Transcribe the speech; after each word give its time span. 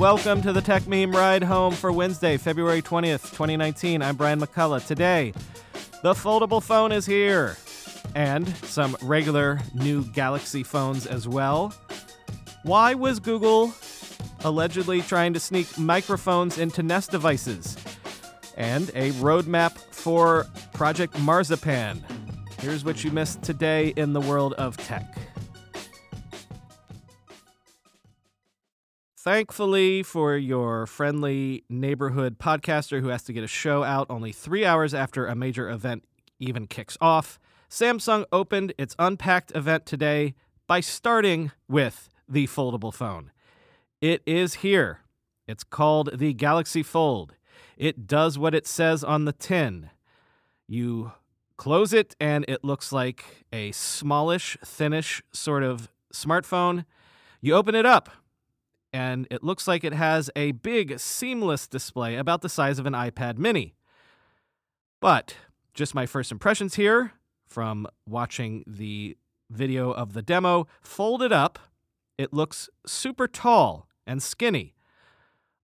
Welcome 0.00 0.40
to 0.42 0.54
the 0.54 0.62
Techmeme 0.62 1.12
Ride 1.12 1.42
Home 1.42 1.74
for 1.74 1.92
Wednesday, 1.92 2.38
February 2.38 2.80
20th, 2.80 3.32
2019. 3.32 4.00
I'm 4.00 4.16
Brian 4.16 4.40
McCullough. 4.40 4.86
Today, 4.86 5.34
the 6.02 6.14
foldable 6.14 6.62
phone 6.62 6.90
is 6.90 7.04
here, 7.04 7.58
and 8.14 8.48
some 8.64 8.96
regular 9.02 9.60
new 9.74 10.02
Galaxy 10.06 10.62
phones 10.62 11.06
as 11.06 11.28
well. 11.28 11.74
Why 12.62 12.94
was 12.94 13.20
Google 13.20 13.74
allegedly 14.42 15.02
trying 15.02 15.34
to 15.34 15.38
sneak 15.38 15.76
microphones 15.76 16.56
into 16.56 16.82
Nest 16.82 17.10
devices? 17.10 17.76
And 18.56 18.88
a 18.94 19.10
roadmap 19.12 19.76
for 19.94 20.46
Project 20.72 21.20
Marzipan. 21.20 22.02
Here's 22.58 22.86
what 22.86 23.04
you 23.04 23.10
missed 23.10 23.42
today 23.42 23.88
in 23.96 24.14
the 24.14 24.20
world 24.22 24.54
of 24.54 24.78
tech. 24.78 25.14
Thankfully, 29.22 30.02
for 30.02 30.34
your 30.34 30.86
friendly 30.86 31.62
neighborhood 31.68 32.38
podcaster 32.38 33.02
who 33.02 33.08
has 33.08 33.22
to 33.24 33.34
get 33.34 33.44
a 33.44 33.46
show 33.46 33.84
out 33.84 34.06
only 34.08 34.32
three 34.32 34.64
hours 34.64 34.94
after 34.94 35.26
a 35.26 35.34
major 35.34 35.68
event 35.68 36.04
even 36.38 36.66
kicks 36.66 36.96
off, 37.02 37.38
Samsung 37.68 38.24
opened 38.32 38.72
its 38.78 38.96
Unpacked 38.98 39.54
event 39.54 39.84
today 39.84 40.32
by 40.66 40.80
starting 40.80 41.52
with 41.68 42.08
the 42.26 42.46
foldable 42.46 42.94
phone. 42.94 43.30
It 44.00 44.22
is 44.24 44.54
here. 44.54 45.00
It's 45.46 45.64
called 45.64 46.18
the 46.18 46.32
Galaxy 46.32 46.82
Fold. 46.82 47.34
It 47.76 48.06
does 48.06 48.38
what 48.38 48.54
it 48.54 48.66
says 48.66 49.04
on 49.04 49.26
the 49.26 49.34
tin. 49.34 49.90
You 50.66 51.12
close 51.58 51.92
it, 51.92 52.16
and 52.18 52.46
it 52.48 52.64
looks 52.64 52.90
like 52.90 53.44
a 53.52 53.70
smallish, 53.72 54.56
thinnish 54.64 55.22
sort 55.30 55.62
of 55.62 55.90
smartphone. 56.10 56.86
You 57.42 57.54
open 57.54 57.74
it 57.74 57.84
up, 57.84 58.08
and 58.92 59.26
it 59.30 59.42
looks 59.42 59.68
like 59.68 59.84
it 59.84 59.94
has 59.94 60.30
a 60.34 60.52
big, 60.52 60.98
seamless 60.98 61.66
display 61.68 62.16
about 62.16 62.42
the 62.42 62.48
size 62.48 62.78
of 62.78 62.86
an 62.86 62.92
iPad 62.92 63.38
mini. 63.38 63.74
But 65.00 65.36
just 65.74 65.94
my 65.94 66.06
first 66.06 66.32
impressions 66.32 66.74
here 66.74 67.12
from 67.46 67.86
watching 68.06 68.64
the 68.66 69.16
video 69.50 69.90
of 69.90 70.12
the 70.12 70.22
demo, 70.22 70.66
folded 70.80 71.32
up, 71.32 71.58
it 72.16 72.32
looks 72.32 72.68
super 72.86 73.26
tall 73.26 73.88
and 74.06 74.22
skinny. 74.22 74.74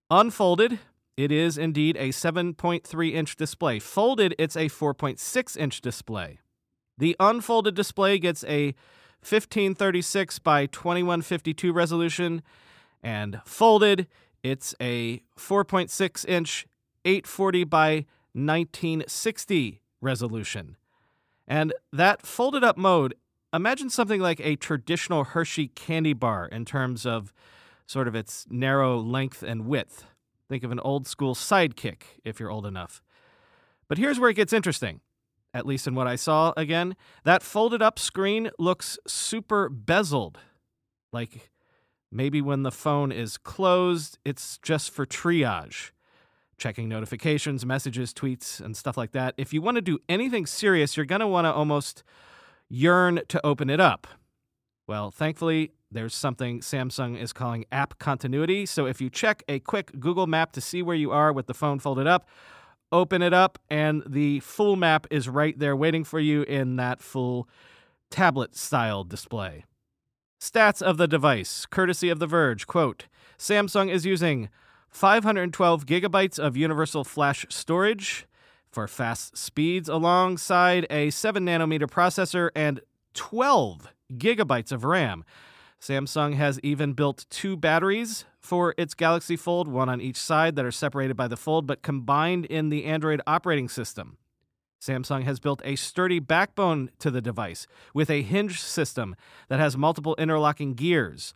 Unfolded, 0.09 0.79
it 1.15 1.31
is 1.31 1.57
indeed 1.57 1.97
a 1.97 2.09
7.3 2.09 3.13
inch 3.13 3.35
display. 3.35 3.79
Folded, 3.79 4.35
it's 4.37 4.55
a 4.55 4.69
4.6 4.69 5.57
inch 5.57 5.81
display. 5.81 6.39
The 6.97 7.15
unfolded 7.19 7.75
display 7.75 8.17
gets 8.19 8.43
a 8.45 8.67
1536 9.21 10.39
by 10.39 10.65
2152 10.67 11.73
resolution 11.73 12.41
and 13.07 13.39
folded, 13.45 14.05
it's 14.43 14.75
a 14.81 15.21
4.6 15.39 16.27
inch 16.27 16.67
840 17.05 17.63
by 17.63 18.05
1960 18.33 19.81
resolution. 20.01 20.75
And 21.47 21.73
that 21.93 22.21
folded 22.23 22.65
up 22.65 22.75
mode, 22.75 23.15
imagine 23.53 23.89
something 23.89 24.19
like 24.19 24.41
a 24.41 24.57
traditional 24.57 25.23
Hershey 25.23 25.69
candy 25.69 26.11
bar 26.11 26.47
in 26.47 26.65
terms 26.65 27.05
of 27.05 27.31
sort 27.85 28.09
of 28.09 28.15
its 28.15 28.45
narrow 28.49 28.99
length 28.99 29.41
and 29.41 29.67
width. 29.67 30.03
Think 30.49 30.65
of 30.65 30.73
an 30.73 30.81
old 30.81 31.07
school 31.07 31.33
sidekick 31.33 32.01
if 32.25 32.41
you're 32.41 32.51
old 32.51 32.65
enough. 32.65 33.01
But 33.87 33.99
here's 33.99 34.19
where 34.19 34.31
it 34.31 34.33
gets 34.35 34.51
interesting, 34.51 34.99
at 35.53 35.65
least 35.65 35.87
in 35.87 35.95
what 35.95 36.07
I 36.07 36.17
saw 36.17 36.51
again. 36.57 36.97
That 37.23 37.41
folded 37.41 37.81
up 37.81 37.99
screen 37.99 38.49
looks 38.59 38.99
super 39.07 39.69
bezeled, 39.69 40.35
like 41.13 41.51
Maybe 42.11 42.41
when 42.41 42.63
the 42.63 42.71
phone 42.71 43.11
is 43.11 43.37
closed, 43.37 44.17
it's 44.23 44.57
just 44.59 44.91
for 44.91 45.05
triage, 45.05 45.91
checking 46.57 46.87
notifications, 46.87 47.65
messages, 47.65 48.13
tweets, 48.13 48.61
and 48.61 48.77
stuff 48.77 48.97
like 48.97 49.11
that. 49.11 49.33
If 49.37 49.53
you 49.53 49.61
want 49.61 49.75
to 49.75 49.81
do 49.81 49.99
anything 50.07 50.45
serious, 50.45 50.95
you're 50.95 51.05
going 51.05 51.21
to 51.21 51.27
want 51.27 51.45
to 51.45 51.53
almost 51.53 52.03
yearn 52.69 53.21
to 53.27 53.45
open 53.45 53.69
it 53.69 53.79
up. 53.79 54.07
Well, 54.87 55.11
thankfully, 55.11 55.73
there's 55.91 56.15
something 56.15 56.61
Samsung 56.61 57.19
is 57.19 57.33
calling 57.33 57.65
app 57.71 57.99
continuity. 57.99 58.65
So 58.65 58.85
if 58.85 59.01
you 59.01 59.09
check 59.09 59.43
a 59.47 59.59
quick 59.59 59.99
Google 59.99 60.27
map 60.27 60.53
to 60.53 60.61
see 60.61 60.81
where 60.81 60.95
you 60.95 61.11
are 61.11 61.33
with 61.33 61.47
the 61.47 61.53
phone 61.53 61.79
folded 61.79 62.07
up, 62.07 62.27
open 62.91 63.21
it 63.21 63.33
up, 63.33 63.59
and 63.69 64.01
the 64.07 64.39
full 64.39 64.77
map 64.77 65.07
is 65.11 65.27
right 65.27 65.57
there 65.59 65.75
waiting 65.75 66.05
for 66.05 66.19
you 66.19 66.43
in 66.43 66.77
that 66.77 67.01
full 67.01 67.49
tablet 68.09 68.55
style 68.55 69.03
display. 69.03 69.65
Stats 70.39 70.83
of 70.83 70.97
the 70.97 71.07
device, 71.07 71.65
courtesy 71.65 72.09
of 72.09 72.19
The 72.19 72.27
Verge. 72.27 72.67
Quote 72.67 73.07
Samsung 73.39 73.89
is 73.89 74.05
using 74.05 74.49
512 74.89 75.85
gigabytes 75.87 76.37
of 76.37 76.55
universal 76.55 77.03
flash 77.03 77.45
storage 77.49 78.27
for 78.69 78.87
fast 78.87 79.35
speeds 79.35 79.89
alongside 79.89 80.85
a 80.91 81.09
7 81.09 81.43
nanometer 81.43 81.89
processor 81.89 82.49
and 82.55 82.81
12 83.15 83.91
gigabytes 84.13 84.71
of 84.71 84.83
RAM. 84.83 85.25
Samsung 85.81 86.35
has 86.35 86.59
even 86.61 86.93
built 86.93 87.25
two 87.31 87.57
batteries 87.57 88.25
for 88.39 88.75
its 88.77 88.93
Galaxy 88.93 89.35
Fold, 89.35 89.67
one 89.67 89.89
on 89.89 90.01
each 90.01 90.17
side 90.17 90.55
that 90.55 90.65
are 90.65 90.71
separated 90.71 91.17
by 91.17 91.27
the 91.27 91.37
fold 91.37 91.65
but 91.65 91.81
combined 91.81 92.45
in 92.45 92.69
the 92.69 92.85
Android 92.85 93.21
operating 93.25 93.69
system. 93.69 94.17
Samsung 94.81 95.23
has 95.23 95.39
built 95.39 95.61
a 95.65 95.75
sturdy 95.75 96.19
backbone 96.19 96.89
to 96.99 97.09
the 97.09 97.21
device 97.21 97.67
with 97.93 98.09
a 98.09 98.21
hinge 98.21 98.61
system 98.61 99.15
that 99.49 99.59
has 99.59 99.77
multiple 99.77 100.15
interlocking 100.17 100.73
gears. 100.73 101.33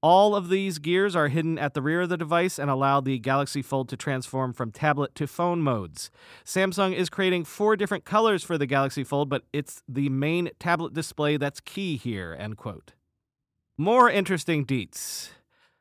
All 0.00 0.36
of 0.36 0.50
these 0.50 0.78
gears 0.78 1.16
are 1.16 1.28
hidden 1.28 1.58
at 1.58 1.72
the 1.72 1.80
rear 1.80 2.02
of 2.02 2.10
the 2.10 2.18
device 2.18 2.58
and 2.58 2.70
allow 2.70 3.00
the 3.00 3.18
Galaxy 3.18 3.62
Fold 3.62 3.88
to 3.88 3.96
transform 3.96 4.52
from 4.52 4.70
tablet 4.70 5.14
to 5.14 5.26
phone 5.26 5.62
modes. 5.62 6.10
Samsung 6.44 6.94
is 6.94 7.08
creating 7.08 7.44
four 7.44 7.74
different 7.74 8.04
colors 8.04 8.44
for 8.44 8.58
the 8.58 8.66
Galaxy 8.66 9.02
Fold, 9.02 9.30
but 9.30 9.44
it's 9.52 9.82
the 9.88 10.10
main 10.10 10.50
tablet 10.58 10.92
display 10.92 11.38
that's 11.38 11.60
key 11.60 11.96
here, 11.96 12.36
end 12.38 12.58
quote. 12.58 12.92
More 13.78 14.10
interesting 14.10 14.66
deets. 14.66 15.30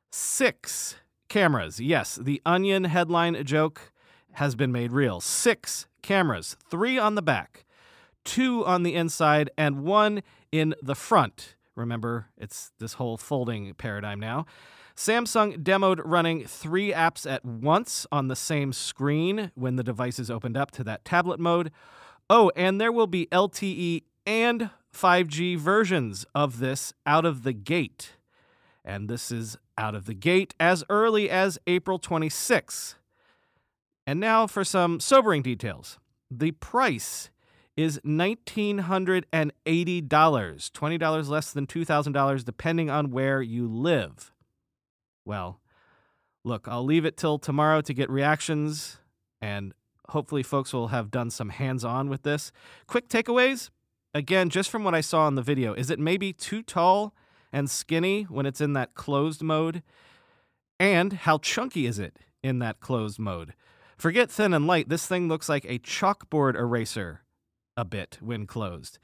Six 0.10 0.96
cameras. 1.28 1.82
Yes, 1.82 2.16
the 2.16 2.42
Onion 2.46 2.86
headline 2.86 3.44
joke 3.44 3.92
has 4.34 4.56
been 4.56 4.72
made 4.72 4.92
real. 4.92 5.22
Six 5.22 5.88
cameras, 6.02 6.56
three 6.70 6.98
on 6.98 7.16
the 7.16 7.22
back, 7.22 7.66
two 8.24 8.66
on 8.66 8.84
the 8.84 8.96
inside, 8.96 9.50
and 9.58 9.84
one 9.84 10.24
in 10.52 10.76
the 10.82 10.96
front. 10.96 11.56
Remember, 11.76 12.28
it's 12.38 12.72
this 12.80 12.94
whole 12.94 13.18
folding 13.18 13.74
paradigm 13.76 14.20
now. 14.20 14.46
Samsung 14.96 15.64
demoed 15.64 16.02
running 16.06 16.46
three 16.46 16.92
apps 16.92 17.30
at 17.30 17.44
once 17.44 18.06
on 18.12 18.28
the 18.28 18.36
same 18.36 18.74
screen 18.74 19.52
when 19.56 19.76
the 19.76 19.84
device 19.84 20.20
is 20.20 20.30
opened 20.30 20.56
up 20.56 20.70
to 20.72 20.84
that 20.84 21.04
tablet 21.04 21.40
mode. 21.40 21.72
Oh, 22.30 22.52
and 22.56 22.80
there 22.80 22.92
will 22.92 23.08
be 23.08 23.28
LTE 23.32 24.04
and 24.26 24.70
5G 24.94 25.58
versions 25.58 26.26
of 26.36 26.60
this 26.60 26.94
out 27.06 27.26
of 27.26 27.44
the 27.44 27.54
gate. 27.54 28.14
And 28.86 29.10
this 29.10 29.32
is 29.32 29.58
out 29.78 29.96
of 29.96 30.06
the 30.06 30.14
gate 30.14 30.54
as 30.60 30.84
early 30.90 31.30
as 31.30 31.58
April 31.66 31.98
26. 31.98 32.96
And 34.06 34.20
now 34.20 34.48
for 34.48 34.64
some 34.64 35.00
sobering 35.00 35.42
details. 35.42 35.98
The 36.30 36.52
price 36.52 37.30
is 37.76 38.00
$1,980, 38.06 39.32
$20 40.08 41.30
less 41.30 41.52
than 41.52 41.68
$2,000, 41.68 42.46
depending 42.46 42.90
on 42.90 43.12
where 43.12 43.42
you 43.42 43.68
live. 43.68 44.32
Well, 45.26 45.60
look, 46.44 46.68
I'll 46.68 46.84
leave 46.84 47.06
it 47.06 47.18
till 47.18 47.40
tomorrow 47.40 47.82
to 47.82 47.94
get 47.94 48.10
reactions, 48.10 49.00
and 49.42 49.74
hopefully, 50.10 50.44
folks 50.44 50.74
will 50.74 50.90
have 50.90 51.10
done 51.10 51.30
some 51.30 51.50
hands 51.50 51.86
on 51.86 52.10
with 52.10 52.24
this. 52.24 52.52
Quick 52.88 53.08
takeaways 53.08 53.70
again, 54.14 54.50
just 54.50 54.70
from 54.70 54.84
what 54.84 54.96
I 54.96 55.02
saw 55.02 55.28
in 55.28 55.36
the 55.36 55.42
video, 55.42 55.74
is 55.74 55.90
it 55.90 56.00
maybe 56.00 56.34
too 56.34 56.62
tall 56.62 57.14
and 57.52 57.70
skinny 57.70 58.24
when 58.24 58.46
it's 58.46 58.62
in 58.62 58.74
that 58.74 58.94
closed 58.94 59.42
mode? 59.42 59.82
And 60.80 61.14
how 61.14 61.38
chunky 61.38 61.86
is 61.86 62.00
it 62.00 62.18
in 62.44 62.60
that 62.60 62.80
closed 62.80 63.20
mode? 63.20 63.54
Forget 64.04 64.30
thin 64.30 64.54
and 64.54 64.68
light, 64.68 64.90
this 64.90 65.08
thing 65.08 65.30
looks 65.30 65.48
like 65.48 65.64
a 65.64 65.80
chalkboard 65.80 66.56
eraser 66.56 67.22
a 67.78 67.86
bit 67.86 68.18
when 68.20 68.46
closed. 68.46 69.00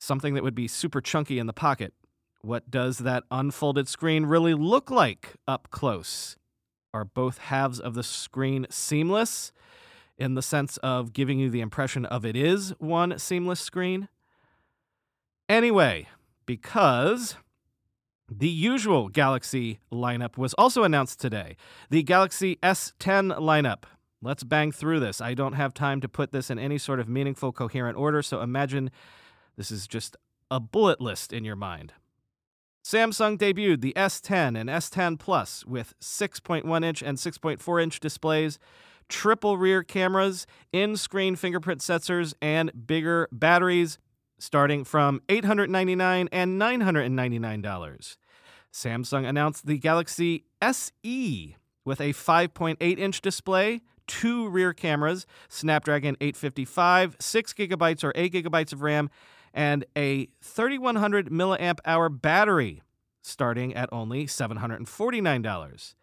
Something 0.00 0.34
that 0.34 0.42
would 0.42 0.52
be 0.52 0.66
super 0.66 1.00
chunky 1.00 1.38
in 1.38 1.46
the 1.46 1.52
pocket. 1.52 1.94
What 2.40 2.68
does 2.68 2.98
that 2.98 3.22
unfolded 3.30 3.86
screen 3.86 4.26
really 4.26 4.52
look 4.52 4.90
like 4.90 5.36
up 5.46 5.68
close? 5.70 6.36
Are 6.92 7.04
both 7.04 7.38
halves 7.38 7.78
of 7.78 7.94
the 7.94 8.02
screen 8.02 8.66
seamless 8.68 9.52
in 10.18 10.34
the 10.34 10.42
sense 10.42 10.76
of 10.78 11.12
giving 11.12 11.38
you 11.38 11.48
the 11.48 11.60
impression 11.60 12.04
of 12.04 12.26
it 12.26 12.34
is 12.34 12.70
one 12.80 13.20
seamless 13.20 13.60
screen? 13.60 14.08
Anyway, 15.48 16.08
because 16.46 17.36
the 18.28 18.48
usual 18.48 19.08
Galaxy 19.08 19.78
lineup 19.92 20.36
was 20.36 20.52
also 20.54 20.82
announced 20.82 21.20
today. 21.20 21.54
The 21.90 22.02
Galaxy 22.02 22.56
S10 22.60 23.38
lineup 23.38 23.84
Let's 24.22 24.44
bang 24.44 24.72
through 24.72 25.00
this. 25.00 25.20
I 25.20 25.34
don't 25.34 25.52
have 25.52 25.74
time 25.74 26.00
to 26.00 26.08
put 26.08 26.32
this 26.32 26.50
in 26.50 26.58
any 26.58 26.78
sort 26.78 27.00
of 27.00 27.08
meaningful, 27.08 27.52
coherent 27.52 27.98
order, 27.98 28.22
so 28.22 28.40
imagine 28.40 28.90
this 29.56 29.70
is 29.70 29.86
just 29.86 30.16
a 30.50 30.60
bullet 30.60 31.00
list 31.00 31.32
in 31.32 31.44
your 31.44 31.56
mind. 31.56 31.92
Samsung 32.84 33.36
debuted 33.36 33.80
the 33.80 33.92
S10 33.96 34.56
and 34.58 34.70
S10 34.70 35.18
Plus 35.18 35.66
with 35.66 35.94
6.1 36.00 36.84
inch 36.84 37.02
and 37.02 37.18
6.4 37.18 37.82
inch 37.82 37.98
displays, 38.00 38.58
triple 39.08 39.58
rear 39.58 39.82
cameras, 39.82 40.46
in 40.72 40.96
screen 40.96 41.34
fingerprint 41.34 41.80
sensors, 41.80 42.32
and 42.40 42.86
bigger 42.86 43.28
batteries, 43.32 43.98
starting 44.38 44.84
from 44.84 45.20
$899 45.28 46.28
and 46.30 46.60
$999. 46.60 48.16
Samsung 48.72 49.26
announced 49.26 49.66
the 49.66 49.78
Galaxy 49.78 50.44
SE 50.62 51.56
with 51.84 52.00
a 52.00 52.12
5.8 52.12 52.98
inch 52.98 53.20
display, 53.20 53.80
two 54.06 54.48
rear 54.48 54.72
cameras, 54.72 55.26
Snapdragon 55.48 56.16
855, 56.20 57.16
6 57.18 57.52
gigabytes 57.52 58.04
or 58.04 58.12
8 58.14 58.32
gigabytes 58.32 58.72
of 58.72 58.82
RAM, 58.82 59.10
and 59.52 59.84
a 59.96 60.28
3100 60.42 61.30
milliamp 61.30 61.78
hour 61.84 62.08
battery 62.08 62.82
starting 63.22 63.74
at 63.74 63.88
only 63.92 64.26
$749. 64.26 65.94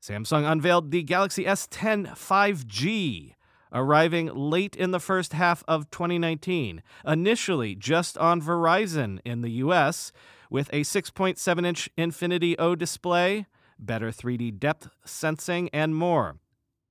Samsung 0.00 0.50
unveiled 0.50 0.90
the 0.90 1.02
Galaxy 1.02 1.44
S10 1.44 2.08
5G, 2.16 3.34
arriving 3.72 4.26
late 4.26 4.76
in 4.76 4.90
the 4.90 5.00
first 5.00 5.32
half 5.32 5.64
of 5.68 5.90
2019, 5.90 6.82
initially 7.06 7.74
just 7.74 8.18
on 8.18 8.40
Verizon 8.40 9.20
in 9.24 9.42
the 9.42 9.50
US, 9.50 10.12
with 10.50 10.68
a 10.72 10.80
6.7 10.80 11.66
inch 11.66 11.88
Infinity 11.96 12.58
O 12.58 12.74
display, 12.74 13.46
better 13.78 14.10
3D 14.10 14.58
depth 14.58 14.88
sensing, 15.04 15.68
and 15.72 15.96
more. 15.96 16.36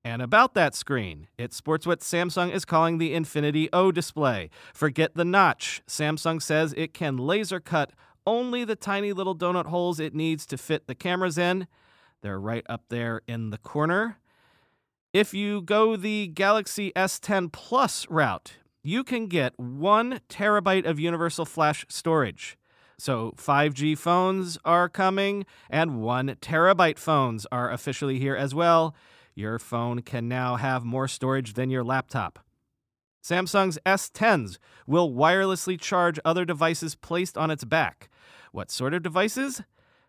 And 0.03 0.21
about 0.21 0.56
that 0.56 0.74
screen, 0.74 1.27
it 1.38 1.53
sports 1.53 1.86
what 1.86 2.00
Samsung 2.00 2.51
is 2.51 2.65
calling 2.65 2.98
the 2.98 3.13
Infinity 3.13 3.69
O 3.71 3.92
display. 3.92 4.50
Forget 4.74 5.13
the 5.13 5.25
notch. 5.25 5.83
Samsung 5.88 6.42
says 6.42 6.74
it 6.75 6.94
can 6.94 7.18
laser 7.18 7.59
cut 7.59 7.92
only 8.25 8.63
the 8.63 8.75
tiny 8.75 9.13
little 9.13 9.36
donut 9.36 9.68
holes 9.68 10.00
it 10.00 10.15
needs 10.15 10.45
to 10.48 10.57
fit 10.57 10.88
the 10.88 10.95
cameras 10.95 11.38
in. 11.38 11.68
They're 12.21 12.39
right 12.39 12.65
up 12.68 12.86
there 12.89 13.21
in 13.27 13.51
the 13.51 13.57
corner. 13.57 14.18
If 15.13 15.33
you 15.33 15.62
go 15.62 15.95
the 15.95 16.27
Galaxy 16.27 16.92
S10 16.95 17.51
Plus 17.51 18.09
route, 18.09 18.53
you 18.83 19.03
can 19.03 19.27
get 19.27 19.59
one 19.59 20.21
terabyte 20.30 20.86
of 20.86 21.00
universal 21.00 21.45
flash 21.45 21.86
storage. 21.89 22.57
So 22.98 23.33
5G 23.36 23.98
phones 23.98 24.57
are 24.63 24.88
coming, 24.88 25.45
and 25.69 26.01
one 26.01 26.36
terabyte 26.42 27.00
phones 27.00 27.45
are 27.51 27.71
officially 27.71 28.19
here 28.19 28.36
as 28.36 28.56
well. 28.56 28.95
Your 29.35 29.59
phone 29.59 30.01
can 30.01 30.27
now 30.27 30.55
have 30.55 30.83
more 30.83 31.07
storage 31.07 31.53
than 31.53 31.69
your 31.69 31.83
laptop. 31.83 32.39
Samsung's 33.23 33.77
S10s 33.85 34.57
will 34.87 35.11
wirelessly 35.11 35.79
charge 35.79 36.19
other 36.25 36.43
devices 36.43 36.95
placed 36.95 37.37
on 37.37 37.51
its 37.51 37.63
back. 37.63 38.09
What 38.51 38.71
sort 38.71 38.93
of 38.93 39.03
devices? 39.03 39.61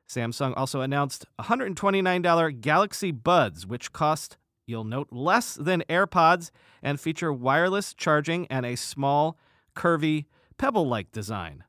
Samsung 0.08 0.54
also 0.56 0.80
announced 0.80 1.26
$129 1.38 2.60
Galaxy 2.60 3.12
Buds, 3.12 3.66
which 3.66 3.92
cost, 3.92 4.36
you'll 4.66 4.84
note, 4.84 5.08
less 5.10 5.54
than 5.54 5.84
AirPods 5.88 6.50
and 6.82 6.98
feature 6.98 7.32
wireless 7.32 7.94
charging 7.94 8.46
and 8.48 8.66
a 8.66 8.76
small, 8.76 9.38
curvy, 9.76 10.26
pebble 10.58 10.88
like 10.88 11.12
design. 11.12 11.64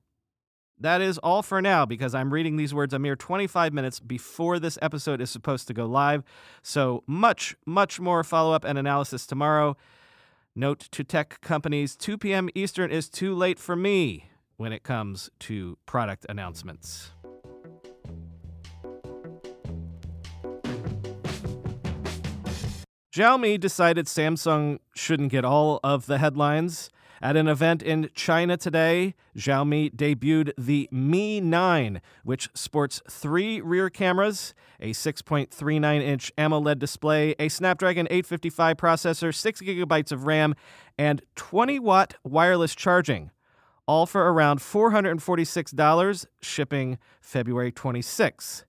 That 0.79 1.01
is 1.01 1.17
all 1.19 1.41
for 1.41 1.61
now 1.61 1.85
because 1.85 2.15
I'm 2.15 2.33
reading 2.33 2.57
these 2.57 2.73
words 2.73 2.93
a 2.93 2.99
mere 2.99 3.15
25 3.15 3.73
minutes 3.73 3.99
before 3.99 4.59
this 4.59 4.77
episode 4.81 5.21
is 5.21 5.29
supposed 5.29 5.67
to 5.67 5.73
go 5.73 5.85
live. 5.85 6.23
So 6.61 7.03
much, 7.07 7.55
much 7.65 7.99
more 7.99 8.23
follow 8.23 8.53
up 8.53 8.65
and 8.65 8.77
analysis 8.77 9.25
tomorrow. 9.25 9.77
Note 10.55 10.79
to 10.91 11.03
tech 11.03 11.39
companies 11.41 11.95
2 11.95 12.17
p.m. 12.17 12.49
Eastern 12.53 12.91
is 12.91 13.09
too 13.09 13.33
late 13.33 13.59
for 13.59 13.75
me 13.75 14.29
when 14.57 14.71
it 14.71 14.83
comes 14.83 15.29
to 15.39 15.77
product 15.85 16.25
announcements. 16.29 17.11
Xiaomi 23.15 23.59
decided 23.59 24.07
Samsung 24.07 24.79
shouldn't 24.95 25.31
get 25.31 25.45
all 25.45 25.79
of 25.83 26.07
the 26.07 26.17
headlines. 26.17 26.89
At 27.23 27.37
an 27.37 27.47
event 27.47 27.81
in 27.81 28.09
China 28.13 28.57
today, 28.57 29.15
Xiaomi 29.37 29.95
debuted 29.95 30.51
the 30.57 30.89
Mi 30.91 31.39
9, 31.39 32.01
which 32.25 32.49
sports 32.53 33.01
three 33.09 33.61
rear 33.61 33.89
cameras, 33.89 34.53
a 34.81 34.89
6.39 34.89 36.01
inch 36.01 36.33
AMOLED 36.37 36.79
display, 36.79 37.33
a 37.39 37.47
Snapdragon 37.47 38.07
855 38.07 38.75
processor, 38.75 39.33
6 39.33 39.61
gigabytes 39.61 40.11
of 40.11 40.25
RAM, 40.25 40.53
and 40.97 41.21
20 41.35 41.79
watt 41.79 42.15
wireless 42.25 42.75
charging, 42.75 43.31
all 43.87 44.05
for 44.05 44.29
around 44.29 44.59
$446, 44.59 46.25
shipping 46.41 46.97
February 47.21 47.71
26. 47.71 48.65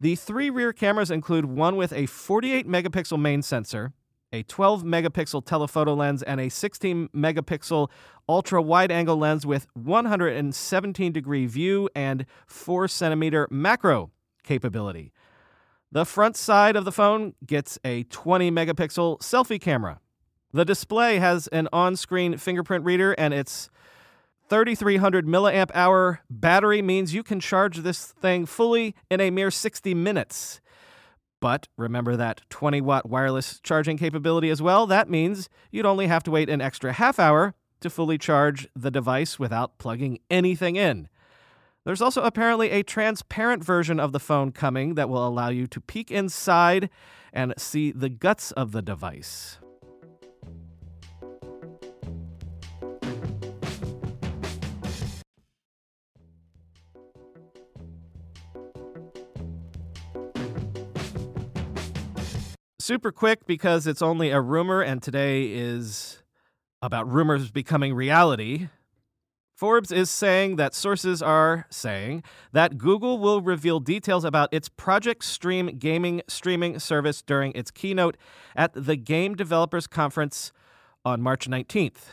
The 0.00 0.16
three 0.16 0.50
rear 0.50 0.72
cameras 0.72 1.12
include 1.12 1.44
one 1.44 1.76
with 1.76 1.92
a 1.92 2.06
48 2.06 2.66
megapixel 2.66 3.20
main 3.20 3.42
sensor, 3.42 3.92
a 4.32 4.42
12 4.44 4.82
megapixel 4.82 5.44
telephoto 5.44 5.94
lens, 5.94 6.22
and 6.22 6.40
a 6.40 6.48
16 6.48 7.08
megapixel 7.14 7.88
ultra 8.28 8.60
wide 8.60 8.90
angle 8.90 9.16
lens 9.16 9.46
with 9.46 9.66
117 9.74 11.12
degree 11.12 11.46
view 11.46 11.88
and 11.94 12.26
4 12.46 12.88
centimeter 12.88 13.46
macro 13.50 14.10
capability. 14.42 15.12
The 15.92 16.04
front 16.04 16.36
side 16.36 16.76
of 16.76 16.84
the 16.84 16.92
phone 16.92 17.34
gets 17.46 17.78
a 17.84 18.02
20 18.04 18.50
megapixel 18.50 19.20
selfie 19.20 19.60
camera. 19.60 20.00
The 20.52 20.64
display 20.64 21.18
has 21.18 21.46
an 21.48 21.68
on 21.72 21.96
screen 21.96 22.36
fingerprint 22.36 22.84
reader, 22.84 23.12
and 23.12 23.32
its 23.32 23.70
3300 24.48 25.26
milliamp 25.26 25.70
hour 25.74 26.20
battery 26.30 26.82
means 26.82 27.14
you 27.14 27.22
can 27.22 27.40
charge 27.40 27.78
this 27.78 28.12
thing 28.12 28.46
fully 28.46 28.94
in 29.10 29.20
a 29.20 29.30
mere 29.30 29.50
60 29.50 29.94
minutes. 29.94 30.60
But 31.40 31.68
remember 31.76 32.16
that 32.16 32.42
20 32.50 32.80
watt 32.80 33.08
wireless 33.08 33.60
charging 33.60 33.98
capability 33.98 34.50
as 34.50 34.62
well. 34.62 34.86
That 34.86 35.10
means 35.10 35.48
you'd 35.70 35.86
only 35.86 36.06
have 36.06 36.22
to 36.24 36.30
wait 36.30 36.48
an 36.48 36.60
extra 36.60 36.92
half 36.92 37.18
hour 37.18 37.54
to 37.80 37.90
fully 37.90 38.18
charge 38.18 38.68
the 38.74 38.90
device 38.90 39.38
without 39.38 39.78
plugging 39.78 40.18
anything 40.30 40.76
in. 40.76 41.08
There's 41.84 42.02
also 42.02 42.22
apparently 42.22 42.70
a 42.70 42.82
transparent 42.82 43.62
version 43.62 44.00
of 44.00 44.12
the 44.12 44.18
phone 44.18 44.50
coming 44.50 44.94
that 44.94 45.08
will 45.08 45.26
allow 45.26 45.50
you 45.50 45.66
to 45.68 45.80
peek 45.80 46.10
inside 46.10 46.90
and 47.32 47.54
see 47.58 47.92
the 47.92 48.08
guts 48.08 48.50
of 48.52 48.72
the 48.72 48.82
device. 48.82 49.58
Super 62.86 63.10
quick 63.10 63.44
because 63.46 63.88
it's 63.88 64.00
only 64.00 64.30
a 64.30 64.40
rumor, 64.40 64.80
and 64.80 65.02
today 65.02 65.46
is 65.46 66.22
about 66.80 67.10
rumors 67.10 67.50
becoming 67.50 67.92
reality. 67.92 68.68
Forbes 69.56 69.90
is 69.90 70.08
saying 70.08 70.54
that 70.54 70.72
sources 70.72 71.20
are 71.20 71.66
saying 71.68 72.22
that 72.52 72.78
Google 72.78 73.18
will 73.18 73.40
reveal 73.40 73.80
details 73.80 74.24
about 74.24 74.50
its 74.52 74.68
Project 74.68 75.24
Stream 75.24 75.78
gaming 75.78 76.22
streaming 76.28 76.78
service 76.78 77.22
during 77.22 77.50
its 77.56 77.72
keynote 77.72 78.16
at 78.54 78.70
the 78.74 78.94
Game 78.94 79.34
Developers 79.34 79.88
Conference 79.88 80.52
on 81.04 81.20
March 81.20 81.48
19th. 81.48 82.04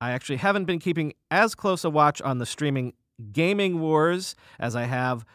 I 0.00 0.12
actually 0.12 0.36
haven't 0.36 0.64
been 0.64 0.78
keeping 0.78 1.12
as 1.30 1.54
close 1.54 1.84
a 1.84 1.90
watch 1.90 2.22
on 2.22 2.38
the 2.38 2.46
streaming 2.46 2.94
gaming 3.30 3.78
wars 3.78 4.36
as 4.58 4.74
I 4.74 4.84
have 4.84 5.26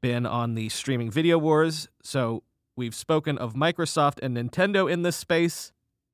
been 0.00 0.24
on 0.24 0.54
the 0.54 0.70
streaming 0.70 1.10
video 1.10 1.36
wars, 1.36 1.88
so 2.02 2.42
We've 2.78 2.94
spoken 2.94 3.38
of 3.38 3.54
Microsoft 3.54 4.20
and 4.22 4.36
Nintendo 4.36 4.88
in 4.88 5.02
this 5.02 5.16
space, 5.16 5.72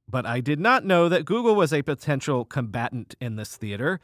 but 0.08 0.24
I 0.24 0.40
did 0.40 0.58
not 0.58 0.82
know 0.82 1.10
that 1.10 1.26
Google 1.26 1.54
was 1.54 1.74
a 1.74 1.82
potential 1.82 2.46
combatant 2.46 3.14
in 3.20 3.36
this 3.36 3.54
theater. 3.54 4.00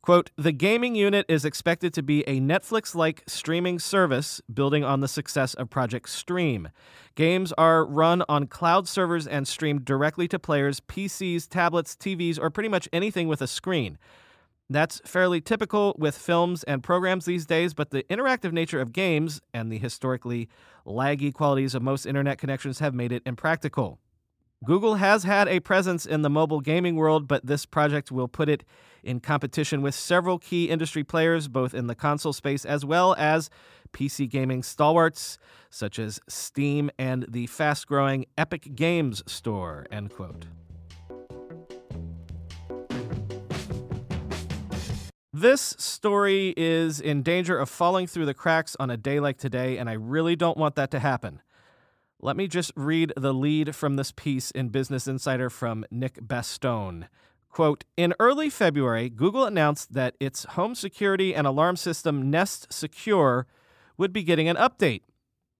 Quote, 0.00 0.30
the 0.36 0.52
gaming 0.52 0.94
unit 0.94 1.26
is 1.28 1.44
expected 1.44 1.92
to 1.94 2.04
be 2.04 2.22
a 2.28 2.38
Netflix 2.38 2.94
like 2.94 3.24
streaming 3.26 3.80
service 3.80 4.40
building 4.52 4.84
on 4.84 5.00
the 5.00 5.08
success 5.08 5.54
of 5.54 5.70
Project 5.70 6.08
Stream. 6.08 6.68
Games 7.16 7.52
are 7.58 7.84
run 7.84 8.22
on 8.28 8.46
cloud 8.46 8.86
servers 8.86 9.26
and 9.26 9.48
streamed 9.48 9.84
directly 9.84 10.28
to 10.28 10.38
players' 10.38 10.78
PCs, 10.78 11.48
tablets, 11.48 11.96
TVs, 11.96 12.38
or 12.40 12.48
pretty 12.48 12.68
much 12.68 12.88
anything 12.92 13.26
with 13.26 13.42
a 13.42 13.48
screen. 13.48 13.98
That's 14.70 15.00
fairly 15.04 15.40
typical 15.40 15.94
with 15.98 16.16
films 16.16 16.62
and 16.64 16.82
programs 16.82 17.26
these 17.26 17.44
days, 17.44 17.74
but 17.74 17.90
the 17.90 18.02
interactive 18.04 18.52
nature 18.52 18.80
of 18.80 18.92
games 18.92 19.40
and 19.52 19.70
the 19.70 19.78
historically 19.78 20.48
laggy 20.86 21.32
qualities 21.32 21.74
of 21.74 21.82
most 21.82 22.06
internet 22.06 22.38
connections 22.38 22.78
have 22.78 22.94
made 22.94 23.12
it 23.12 23.22
impractical. 23.26 23.98
Google 24.64 24.94
has 24.94 25.24
had 25.24 25.46
a 25.48 25.60
presence 25.60 26.06
in 26.06 26.22
the 26.22 26.30
mobile 26.30 26.60
gaming 26.60 26.96
world, 26.96 27.28
but 27.28 27.44
this 27.44 27.66
project 27.66 28.10
will 28.10 28.28
put 28.28 28.48
it 28.48 28.64
in 29.02 29.20
competition 29.20 29.82
with 29.82 29.94
several 29.94 30.38
key 30.38 30.70
industry 30.70 31.04
players, 31.04 31.48
both 31.48 31.74
in 31.74 31.86
the 31.86 31.94
console 31.94 32.32
space 32.32 32.64
as 32.64 32.84
well 32.84 33.14
as 33.18 33.50
PC 33.92 34.28
gaming 34.28 34.62
stalwarts 34.62 35.38
such 35.68 35.98
as 35.98 36.20
Steam 36.28 36.90
and 36.98 37.26
the 37.28 37.46
fast 37.46 37.86
growing 37.86 38.24
Epic 38.38 38.74
Games 38.74 39.22
Store. 39.26 39.86
End 39.90 40.10
quote. 40.10 40.46
This 45.36 45.74
story 45.80 46.54
is 46.56 47.00
in 47.00 47.24
danger 47.24 47.58
of 47.58 47.68
falling 47.68 48.06
through 48.06 48.26
the 48.26 48.34
cracks 48.34 48.76
on 48.78 48.88
a 48.88 48.96
day 48.96 49.18
like 49.18 49.36
today, 49.36 49.78
and 49.78 49.90
I 49.90 49.94
really 49.94 50.36
don't 50.36 50.56
want 50.56 50.76
that 50.76 50.92
to 50.92 51.00
happen. 51.00 51.42
Let 52.20 52.36
me 52.36 52.46
just 52.46 52.70
read 52.76 53.12
the 53.16 53.34
lead 53.34 53.74
from 53.74 53.96
this 53.96 54.12
piece 54.12 54.52
in 54.52 54.68
Business 54.68 55.08
Insider 55.08 55.50
from 55.50 55.86
Nick 55.90 56.20
Bastone. 56.20 57.08
Quote 57.48 57.82
In 57.96 58.14
early 58.20 58.48
February, 58.48 59.08
Google 59.08 59.44
announced 59.44 59.94
that 59.94 60.14
its 60.20 60.44
home 60.44 60.76
security 60.76 61.34
and 61.34 61.48
alarm 61.48 61.74
system 61.74 62.30
Nest 62.30 62.72
Secure 62.72 63.48
would 63.98 64.12
be 64.12 64.22
getting 64.22 64.48
an 64.48 64.54
update. 64.54 65.02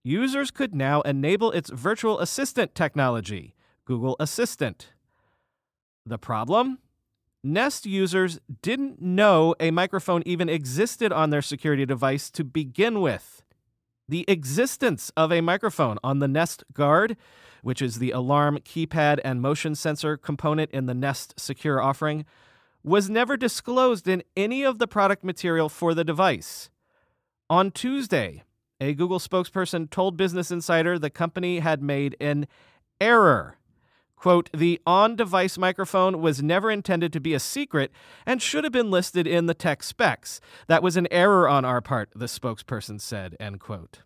Users 0.05 0.51
could 0.51 0.73
now 0.73 1.01
enable 1.01 1.51
its 1.51 1.69
virtual 1.69 2.21
assistant 2.21 2.75
technology, 2.75 3.55
Google 3.83 4.15
Assistant. 4.21 4.93
The 6.05 6.17
problem? 6.17 6.79
Nest 7.45 7.85
users 7.85 8.39
didn't 8.63 8.99
know 8.99 9.53
a 9.59 9.69
microphone 9.69 10.23
even 10.25 10.49
existed 10.49 11.13
on 11.13 11.29
their 11.29 11.43
security 11.43 11.85
device 11.85 12.31
to 12.31 12.43
begin 12.43 13.01
with. 13.01 13.43
The 14.09 14.25
existence 14.27 15.11
of 15.15 15.31
a 15.31 15.41
microphone 15.41 15.99
on 16.03 16.17
the 16.17 16.27
Nest 16.27 16.63
Guard, 16.73 17.15
which 17.61 17.83
is 17.83 17.99
the 17.99 18.09
alarm, 18.09 18.57
keypad, 18.65 19.19
and 19.23 19.43
motion 19.43 19.75
sensor 19.75 20.17
component 20.17 20.71
in 20.71 20.87
the 20.87 20.95
Nest 20.95 21.39
Secure 21.39 21.79
offering, 21.79 22.25
was 22.83 23.11
never 23.11 23.37
disclosed 23.37 24.07
in 24.07 24.23
any 24.35 24.63
of 24.63 24.79
the 24.79 24.87
product 24.87 25.23
material 25.23 25.69
for 25.69 25.93
the 25.93 26.03
device. 26.03 26.71
On 27.47 27.69
Tuesday, 27.69 28.41
a 28.81 28.95
Google 28.95 29.19
spokesperson 29.19 29.87
told 29.91 30.17
Business 30.17 30.49
Insider 30.49 30.97
the 30.97 31.11
company 31.11 31.59
had 31.59 31.83
made 31.83 32.15
an 32.19 32.47
error 32.99 33.59
Quote, 34.25 34.49
the 34.51 34.81
on 34.87 35.15
device 35.15 35.55
microphone 35.55 36.19
was 36.19 36.41
never 36.41 36.71
intended 36.71 37.13
to 37.13 37.19
be 37.19 37.35
a 37.35 37.39
secret 37.39 37.91
and 38.25 38.41
should 38.41 38.63
have 38.63 38.73
been 38.73 38.89
listed 38.89 39.27
in 39.27 39.45
the 39.45 39.53
tech 39.53 39.83
specs. 39.83 40.41
That 40.65 40.81
was 40.81 40.97
an 40.97 41.07
error 41.11 41.47
on 41.47 41.63
our 41.63 41.79
part, 41.79 42.09
the 42.15 42.25
spokesperson 42.25 42.99
said, 42.99 43.37
end 43.39 43.59
quote. 43.59 43.99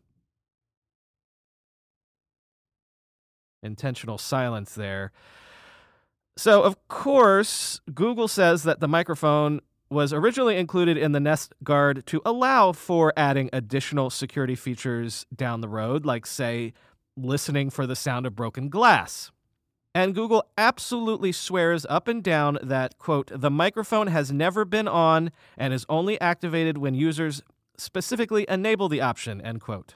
Intentional 3.64 4.18
silence 4.18 4.76
there. 4.76 5.14
So, 6.36 6.64
of 6.64 6.86
course, 6.90 7.80
Google 7.94 8.28
says 8.28 8.64
that 8.64 8.82
the 8.82 8.90
microphone 8.90 9.62
was 9.90 10.12
originally 10.12 10.58
included 10.58 10.98
in 10.98 11.14
the 11.14 11.22
Nest 11.22 11.54
Guard 11.64 12.06
to 12.08 12.22
allow 12.26 12.74
for 12.74 13.14
adding 13.16 13.50
additional 13.54 14.10
security 14.10 14.56
features 14.56 15.26
down 15.34 15.62
the 15.62 15.70
road, 15.70 16.06
like, 16.06 16.26
say, 16.26 16.74
listening 17.16 17.70
for 17.70 17.88
the 17.88 17.96
sound 17.96 18.26
of 18.26 18.36
broken 18.36 18.68
glass. 18.68 19.32
And 19.96 20.14
Google 20.14 20.46
absolutely 20.58 21.32
swears 21.32 21.86
up 21.90 22.08
and 22.08 22.24
down 22.24 22.60
that, 22.62 22.98
quote, 22.98 23.32
the 23.34 23.50
microphone 23.50 24.08
has 24.08 24.32
never 24.32 24.64
been 24.64 24.88
on 24.88 25.32
and 25.58 25.74
is 25.74 25.86
only 25.90 26.20
activated 26.22 26.78
when 26.78 26.94
users 26.94 27.42
specifically 27.78 28.46
enable 28.48 28.88
the 28.88 29.02
option, 29.02 29.42
end 29.42 29.62
quote. 29.62 29.96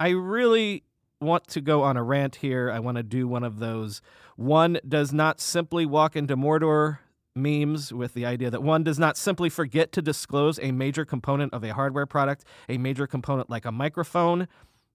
I 0.00 0.08
really 0.10 0.82
want 1.20 1.46
to 1.48 1.60
go 1.60 1.82
on 1.82 1.96
a 1.96 2.02
rant 2.02 2.36
here. 2.36 2.70
I 2.70 2.80
want 2.80 2.96
to 2.96 3.04
do 3.04 3.28
one 3.28 3.44
of 3.44 3.60
those 3.60 4.02
one 4.36 4.78
does 4.88 5.12
not 5.12 5.40
simply 5.40 5.86
walk 5.86 6.16
into 6.16 6.36
Mordor 6.36 6.98
memes 7.34 7.92
with 7.92 8.14
the 8.14 8.26
idea 8.26 8.50
that 8.50 8.62
one 8.62 8.82
does 8.82 8.98
not 8.98 9.16
simply 9.16 9.48
forget 9.48 9.92
to 9.92 10.02
disclose 10.02 10.58
a 10.60 10.72
major 10.72 11.04
component 11.04 11.52
of 11.54 11.64
a 11.64 11.72
hardware 11.72 12.06
product, 12.06 12.44
a 12.68 12.78
major 12.78 13.06
component 13.06 13.48
like 13.48 13.64
a 13.64 13.72
microphone. 13.72 14.48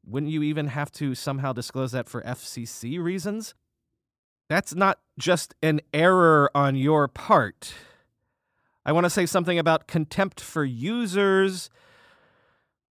Wouldn't 0.06 0.32
you 0.32 0.44
even 0.44 0.68
have 0.68 0.92
to 0.94 1.16
somehow 1.16 1.54
disclose 1.54 1.92
that 1.94 2.08
for 2.08 2.22
FCC 2.22 3.02
reasons? 3.02 3.54
That's 4.50 4.74
not 4.74 5.00
just 5.20 5.56
an 5.62 5.82
error 5.94 6.50
on 6.56 6.76
your 6.76 7.08
part. 7.08 7.74
I 8.86 8.94
want 8.94 9.06
to 9.06 9.10
say 9.10 9.26
something 9.26 9.60
about 9.60 9.88
contempt 9.88 10.40
for 10.40 10.64
users. 10.64 11.70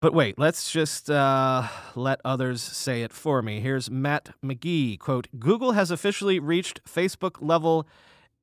But 0.02 0.14
wait, 0.14 0.38
let's 0.38 0.70
just 0.70 1.10
uh, 1.10 1.68
let 1.96 2.20
others 2.26 2.62
say 2.62 3.04
it 3.04 3.14
for 3.14 3.42
me. 3.42 3.62
Here's 3.62 3.90
Matt 3.90 4.32
McGee 4.44 5.00
quote: 5.00 5.28
"Google 5.40 5.72
has 5.72 5.92
officially 5.92 6.40
reached 6.40 6.84
Facebook 6.84 7.38
level 7.40 7.88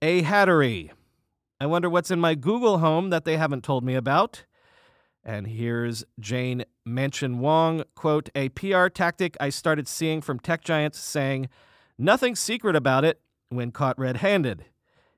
a 0.01 0.23
hattery. 0.23 0.91
I 1.61 1.67
wonder 1.67 1.91
what's 1.91 2.11
in 2.11 2.19
my 2.19 2.35
Google 2.35 2.79
Home 2.79 3.11
that 3.11 3.25
they 3.25 3.37
haven't 3.37 3.63
told 3.63 3.85
me 3.85 3.95
about." 3.95 4.45
And 5.23 5.47
here's 5.47 6.05
Jane 6.19 6.65
Manchun 6.89 7.37
Wong 7.37 7.85
quote: 7.95 8.31
"A 8.35 8.49
PR 8.49 8.87
tactic 8.87 9.37
I 9.39 9.51
started 9.51 9.87
seeing 9.87 10.23
from 10.23 10.39
tech 10.39 10.65
giants 10.65 10.99
saying." 10.99 11.51
Nothing 11.99 12.35
secret 12.35 12.75
about 12.75 13.05
it 13.05 13.21
when 13.49 13.71
caught 13.71 13.99
red 13.99 14.19
handed. 14.19 14.65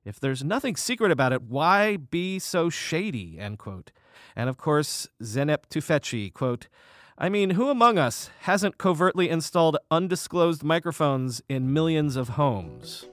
If 0.04 0.21
there's 0.21 0.45
nothing 0.45 0.76
secret 0.76 1.11
about 1.11 1.33
it, 1.33 1.43
why 1.43 1.97
be 1.97 2.38
so 2.38 2.69
shady? 2.69 3.38
End 3.38 3.59
quote. 3.59 3.90
And 4.37 4.50
of 4.50 4.57
course, 4.57 5.09
Zeynep 5.23 5.66
Tufekci, 5.71 6.33
quote, 6.33 6.69
I 7.16 7.28
mean, 7.28 7.50
who 7.50 7.71
among 7.71 7.97
us 7.97 8.28
hasn't 8.40 8.76
covertly 8.76 9.28
installed 9.31 9.78
undisclosed 9.90 10.64
microphones 10.64 11.40
in 11.49 11.73
millions 11.73 12.16
of 12.16 12.31
homes? 12.31 13.07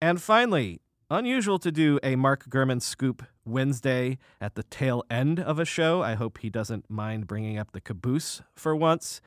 And 0.00 0.20
finally, 0.20 0.80
unusual 1.10 1.58
to 1.60 1.70
do 1.70 1.98
a 2.02 2.16
Mark 2.16 2.48
Gurman 2.48 2.82
scoop 2.82 3.22
Wednesday 3.44 4.18
at 4.40 4.54
the 4.54 4.62
tail 4.64 5.04
end 5.10 5.38
of 5.38 5.58
a 5.58 5.64
show. 5.64 6.02
I 6.02 6.14
hope 6.14 6.38
he 6.38 6.50
doesn't 6.50 6.90
mind 6.90 7.26
bringing 7.26 7.58
up 7.58 7.72
the 7.72 7.80
caboose 7.80 8.42
for 8.54 8.74
once. 8.74 9.20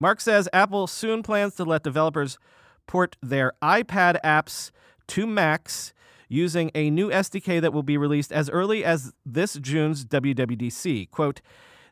Mark 0.00 0.20
says 0.20 0.48
Apple 0.52 0.86
soon 0.86 1.22
plans 1.22 1.54
to 1.56 1.64
let 1.64 1.82
developers 1.82 2.38
port 2.86 3.16
their 3.22 3.52
iPad 3.62 4.20
apps 4.22 4.70
to 5.08 5.26
Macs 5.26 5.92
using 6.28 6.70
a 6.74 6.90
new 6.90 7.10
SDK 7.10 7.60
that 7.60 7.72
will 7.72 7.82
be 7.82 7.96
released 7.96 8.32
as 8.32 8.50
early 8.50 8.84
as 8.84 9.12
this 9.24 9.54
June's 9.54 10.04
WWDC. 10.04 11.10
Quote, 11.10 11.40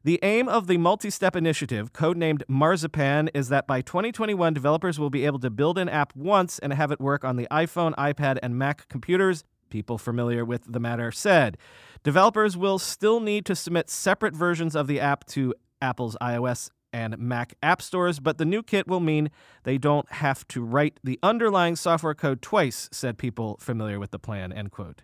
the 0.04 0.18
aim 0.22 0.48
of 0.48 0.66
the 0.66 0.78
multi 0.78 1.10
step 1.10 1.36
initiative, 1.36 1.92
codenamed 1.92 2.42
Marzipan, 2.48 3.30
is 3.34 3.48
that 3.50 3.66
by 3.66 3.80
2021, 3.82 4.52
developers 4.52 4.98
will 4.98 5.10
be 5.10 5.24
able 5.24 5.38
to 5.38 5.50
build 5.50 5.78
an 5.78 5.88
app 5.88 6.14
once 6.16 6.58
and 6.58 6.72
have 6.72 6.90
it 6.90 7.00
work 7.00 7.24
on 7.24 7.36
the 7.36 7.46
iPhone, 7.50 7.94
iPad, 7.94 8.38
and 8.42 8.58
Mac 8.58 8.88
computers 8.88 9.44
people 9.70 9.96
familiar 9.98 10.44
with 10.44 10.70
the 10.70 10.78
matter 10.78 11.10
said. 11.10 11.56
Developers 12.02 12.56
will 12.56 12.78
still 12.78 13.20
need 13.20 13.46
to 13.46 13.56
submit 13.56 13.88
separate 13.88 14.34
versions 14.36 14.76
of 14.76 14.86
the 14.86 15.00
app 15.00 15.24
to 15.26 15.54
Apple's 15.80 16.16
iOS 16.20 16.68
and 16.92 17.16
Mac 17.18 17.54
app 17.62 17.80
stores, 17.80 18.20
but 18.20 18.38
the 18.38 18.44
new 18.44 18.62
kit 18.62 18.86
will 18.86 19.00
mean 19.00 19.30
they 19.64 19.78
don't 19.78 20.10
have 20.12 20.46
to 20.48 20.62
write 20.62 21.00
the 21.02 21.18
underlying 21.22 21.74
software 21.74 22.14
code 22.14 22.42
twice, 22.42 22.88
said 22.92 23.16
people 23.16 23.56
familiar 23.60 23.98
with 23.98 24.10
the 24.10 24.18
plan, 24.18 24.52
end 24.52 24.70
quote. 24.72 25.02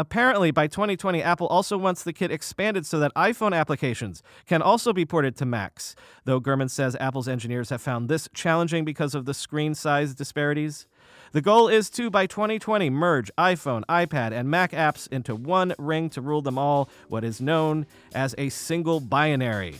Apparently, 0.00 0.50
by 0.50 0.66
2020, 0.66 1.22
Apple 1.22 1.46
also 1.48 1.76
wants 1.76 2.02
the 2.02 2.14
kit 2.14 2.30
expanded 2.30 2.86
so 2.86 2.98
that 2.98 3.14
iPhone 3.14 3.54
applications 3.54 4.22
can 4.46 4.62
also 4.62 4.94
be 4.94 5.04
ported 5.04 5.36
to 5.36 5.44
Macs, 5.44 5.94
though 6.24 6.40
Gurman 6.40 6.70
says 6.70 6.96
Apple's 6.98 7.28
engineers 7.28 7.68
have 7.68 7.82
found 7.82 8.08
this 8.08 8.26
challenging 8.32 8.86
because 8.86 9.14
of 9.14 9.26
the 9.26 9.34
screen 9.34 9.74
size 9.74 10.14
disparities. 10.14 10.86
The 11.32 11.42
goal 11.42 11.68
is 11.68 11.90
to, 11.90 12.08
by 12.08 12.24
2020, 12.26 12.88
merge 12.88 13.30
iPhone, 13.36 13.84
iPad, 13.90 14.32
and 14.32 14.48
Mac 14.48 14.72
apps 14.72 15.06
into 15.12 15.34
one 15.34 15.74
ring 15.78 16.08
to 16.10 16.22
rule 16.22 16.40
them 16.40 16.56
all, 16.56 16.88
what 17.08 17.22
is 17.22 17.42
known 17.42 17.84
as 18.14 18.34
a 18.38 18.48
single 18.48 19.00
binary. 19.00 19.74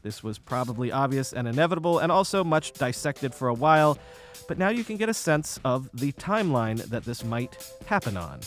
This 0.00 0.22
was 0.22 0.38
probably 0.38 0.90
obvious 0.90 1.34
and 1.34 1.46
inevitable, 1.46 1.98
and 1.98 2.10
also 2.10 2.42
much 2.42 2.72
dissected 2.72 3.34
for 3.34 3.48
a 3.48 3.54
while, 3.54 3.98
but 4.48 4.56
now 4.56 4.70
you 4.70 4.84
can 4.84 4.96
get 4.96 5.10
a 5.10 5.14
sense 5.14 5.60
of 5.66 5.90
the 5.92 6.12
timeline 6.12 6.82
that 6.86 7.04
this 7.04 7.22
might 7.22 7.70
happen 7.84 8.16
on. 8.16 8.40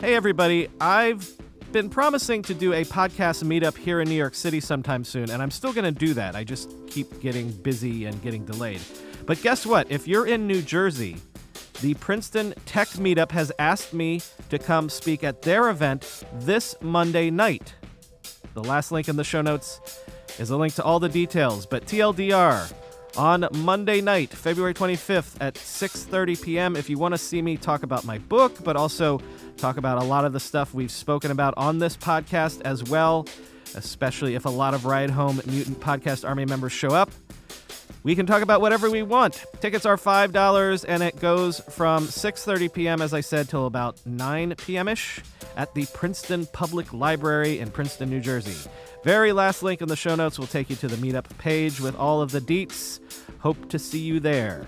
Hey, 0.00 0.14
everybody, 0.14 0.68
I've 0.80 1.28
been 1.72 1.90
promising 1.90 2.42
to 2.42 2.54
do 2.54 2.72
a 2.72 2.84
podcast 2.84 3.42
meetup 3.42 3.76
here 3.76 4.00
in 4.00 4.08
New 4.08 4.14
York 4.14 4.36
City 4.36 4.60
sometime 4.60 5.02
soon, 5.02 5.28
and 5.28 5.42
I'm 5.42 5.50
still 5.50 5.72
going 5.72 5.92
to 5.92 5.98
do 5.98 6.14
that. 6.14 6.36
I 6.36 6.44
just 6.44 6.72
keep 6.86 7.20
getting 7.20 7.50
busy 7.50 8.04
and 8.04 8.22
getting 8.22 8.44
delayed. 8.44 8.80
But 9.26 9.42
guess 9.42 9.66
what? 9.66 9.90
If 9.90 10.06
you're 10.06 10.24
in 10.24 10.46
New 10.46 10.62
Jersey, 10.62 11.16
the 11.80 11.94
Princeton 11.94 12.54
Tech 12.64 12.86
Meetup 12.90 13.32
has 13.32 13.50
asked 13.58 13.92
me 13.92 14.22
to 14.50 14.58
come 14.60 14.88
speak 14.88 15.24
at 15.24 15.42
their 15.42 15.68
event 15.68 16.22
this 16.32 16.76
Monday 16.80 17.28
night. 17.28 17.74
The 18.54 18.62
last 18.62 18.92
link 18.92 19.08
in 19.08 19.16
the 19.16 19.24
show 19.24 19.42
notes 19.42 19.80
is 20.38 20.50
a 20.50 20.56
link 20.56 20.74
to 20.74 20.84
all 20.84 21.00
the 21.00 21.08
details, 21.08 21.66
but 21.66 21.86
TLDR 21.86 22.72
on 23.16 23.48
Monday 23.52 24.00
night, 24.00 24.30
February 24.30 24.74
25th 24.74 25.36
at 25.40 25.54
6:30 25.54 26.40
p.m. 26.40 26.76
if 26.76 26.88
you 26.88 26.98
want 26.98 27.14
to 27.14 27.18
see 27.18 27.42
me 27.42 27.56
talk 27.56 27.82
about 27.82 28.04
my 28.04 28.18
book, 28.18 28.62
but 28.62 28.76
also 28.76 29.20
talk 29.58 29.76
about 29.76 30.00
a 30.00 30.04
lot 30.04 30.24
of 30.24 30.32
the 30.32 30.40
stuff 30.40 30.72
we've 30.72 30.90
spoken 30.90 31.30
about 31.30 31.54
on 31.56 31.78
this 31.78 31.96
podcast 31.96 32.62
as 32.62 32.84
well, 32.84 33.26
especially 33.74 34.34
if 34.34 34.44
a 34.44 34.50
lot 34.50 34.74
of 34.74 34.86
Ride 34.86 35.10
Home 35.10 35.40
Mutant 35.46 35.80
Podcast 35.80 36.26
Army 36.26 36.44
members 36.44 36.72
show 36.72 36.90
up. 36.90 37.10
We 38.04 38.14
can 38.14 38.26
talk 38.26 38.42
about 38.42 38.60
whatever 38.60 38.88
we 38.90 39.02
want. 39.02 39.44
Tickets 39.60 39.84
are 39.84 39.96
$5 39.96 40.84
and 40.88 41.02
it 41.02 41.18
goes 41.20 41.60
from 41.60 42.06
6:30 42.06 42.72
p.m. 42.72 43.02
as 43.02 43.12
I 43.12 43.20
said 43.20 43.48
till 43.48 43.66
about 43.66 44.00
9 44.06 44.54
p.m.ish 44.56 45.20
at 45.56 45.74
the 45.74 45.86
Princeton 45.92 46.46
Public 46.46 46.92
Library 46.92 47.58
in 47.58 47.70
Princeton, 47.70 48.08
New 48.08 48.20
Jersey. 48.20 48.70
Very 49.04 49.32
last 49.32 49.62
link 49.62 49.82
in 49.82 49.88
the 49.88 49.96
show 49.96 50.14
notes 50.14 50.38
will 50.38 50.46
take 50.46 50.70
you 50.70 50.76
to 50.76 50.88
the 50.88 50.96
meetup 50.96 51.26
page 51.38 51.80
with 51.80 51.96
all 51.96 52.22
of 52.22 52.30
the 52.30 52.40
deets. 52.40 53.00
Hope 53.40 53.68
to 53.70 53.78
see 53.78 53.98
you 54.00 54.20
there. 54.20 54.66